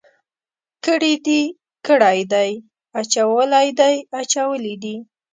[0.85, 1.41] کړي دي،
[1.87, 2.51] کړی دی،
[2.99, 4.95] اچولی دی، اچولي دي.